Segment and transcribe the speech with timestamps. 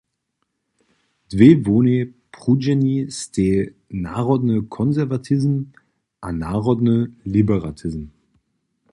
[1.31, 2.03] Dwě hłownej
[2.33, 3.51] prudźeni stej
[4.07, 5.53] narodny konserwatizm
[6.27, 6.95] a narodny
[7.35, 8.03] liberalizm.